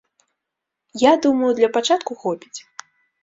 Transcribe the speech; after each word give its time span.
Я 1.01 1.11
думаю, 1.25 1.51
для 1.59 1.69
пачатку 1.77 2.17
хопіць. 2.23 2.59